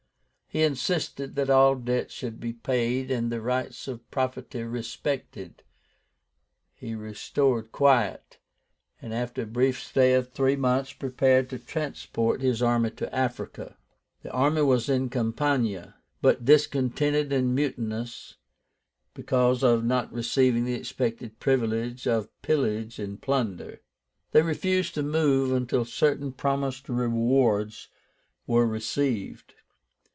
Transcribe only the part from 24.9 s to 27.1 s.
to move until certain promised